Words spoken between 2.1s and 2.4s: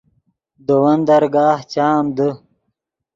دے